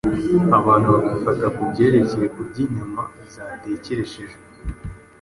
abantu 0.57 0.87
bakwifata 0.93 1.45
ku 1.55 1.61
byerekeye 1.69 2.25
kurya 2.35 2.59
inyama 2.65 3.03
zaterekereshejwe. 3.33 4.39